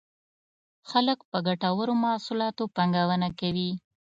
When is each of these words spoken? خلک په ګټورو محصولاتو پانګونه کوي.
خلک 0.89 1.19
په 1.31 1.37
ګټورو 1.47 1.93
محصولاتو 2.03 2.63
پانګونه 2.75 3.27
کوي. 3.39 3.71